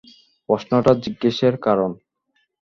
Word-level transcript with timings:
প্রশ্নটা 0.49 0.91
জিজ্ঞেসের 1.03 1.53
কারণ? 1.65 1.91